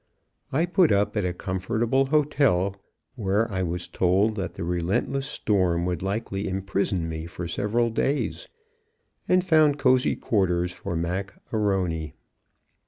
[0.51, 2.75] I put up at a comfortable hotel,
[3.13, 8.47] where I was told that the relentless storm would likely imprison me several days,
[9.29, 12.13] and found cozy quarters for Mac A'Rony.